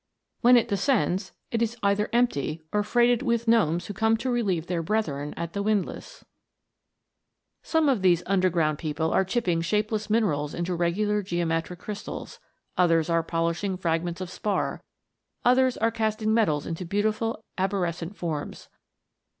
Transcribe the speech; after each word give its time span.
When 0.41 0.57
it 0.57 0.67
descends, 0.67 1.31
it 1.51 1.61
is 1.61 1.77
either 1.83 2.09
empty 2.11 2.63
or 2.73 2.81
freighted 2.81 3.21
with 3.21 3.47
gnomes 3.47 3.85
who 3.85 3.93
come 3.93 4.17
to 4.17 4.31
relieve 4.31 4.65
their 4.65 4.81
brethren 4.81 5.31
at 5.37 5.53
the 5.53 5.61
windlass. 5.61 6.25
Some 7.61 7.87
of 7.87 8.01
these 8.01 8.23
under 8.25 8.49
ground 8.49 8.79
people 8.79 9.11
are 9.11 9.23
chipping 9.23 9.61
shapeless 9.61 10.09
minerals 10.09 10.55
into 10.55 10.73
regular 10.73 11.21
geometric 11.21 11.77
crystals; 11.81 12.39
others 12.79 13.11
are 13.11 13.21
polishing 13.21 13.77
fragments 13.77 14.21
of 14.21 14.31
spar; 14.31 14.81
others 15.45 15.77
are 15.77 15.91
casting 15.91 16.33
metals 16.33 16.65
into 16.65 16.83
beautiful 16.83 17.43
arborescent 17.59 18.15
forms. 18.17 18.69